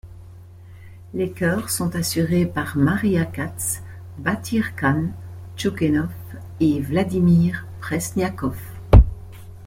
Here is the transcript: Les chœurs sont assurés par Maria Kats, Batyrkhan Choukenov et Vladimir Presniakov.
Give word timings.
Les 1.13 1.31
chœurs 1.31 1.69
sont 1.69 1.95
assurés 1.95 2.47
par 2.47 2.75
Maria 2.75 3.23
Kats, 3.23 3.83
Batyrkhan 4.17 5.11
Choukenov 5.55 6.09
et 6.59 6.81
Vladimir 6.81 7.67
Presniakov. 7.81 8.57